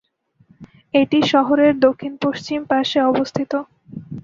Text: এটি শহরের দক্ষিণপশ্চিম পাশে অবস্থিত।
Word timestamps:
এটি 0.93 1.19
শহরের 1.31 1.73
দক্ষিণপশ্চিম 1.85 2.59
পাশে 2.71 2.99
অবস্থিত। 3.11 3.51